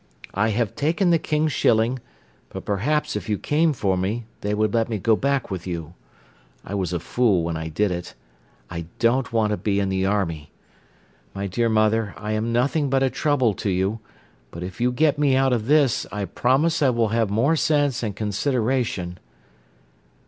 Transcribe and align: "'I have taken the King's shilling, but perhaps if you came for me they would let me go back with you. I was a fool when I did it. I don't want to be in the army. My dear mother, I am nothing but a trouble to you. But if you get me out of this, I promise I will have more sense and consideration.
"'I 0.33 0.49
have 0.49 0.73
taken 0.75 1.11
the 1.11 1.19
King's 1.19 1.51
shilling, 1.51 1.99
but 2.49 2.65
perhaps 2.65 3.15
if 3.15 3.29
you 3.29 3.37
came 3.37 3.71
for 3.71 3.95
me 3.95 4.25
they 4.39 4.55
would 4.55 4.73
let 4.73 4.89
me 4.89 4.97
go 4.97 5.15
back 5.15 5.51
with 5.51 5.67
you. 5.67 5.93
I 6.65 6.73
was 6.73 6.91
a 6.91 6.99
fool 6.99 7.43
when 7.43 7.55
I 7.55 7.67
did 7.67 7.91
it. 7.91 8.15
I 8.67 8.87
don't 8.97 9.31
want 9.31 9.51
to 9.51 9.57
be 9.57 9.79
in 9.79 9.89
the 9.89 10.07
army. 10.07 10.49
My 11.35 11.45
dear 11.45 11.69
mother, 11.69 12.15
I 12.17 12.31
am 12.31 12.51
nothing 12.51 12.89
but 12.89 13.03
a 13.03 13.11
trouble 13.11 13.53
to 13.53 13.69
you. 13.69 13.99
But 14.49 14.63
if 14.63 14.81
you 14.81 14.91
get 14.91 15.19
me 15.19 15.35
out 15.35 15.53
of 15.53 15.67
this, 15.67 16.07
I 16.11 16.25
promise 16.25 16.81
I 16.81 16.89
will 16.89 17.09
have 17.09 17.29
more 17.29 17.55
sense 17.55 18.01
and 18.01 18.15
consideration. 18.15 19.19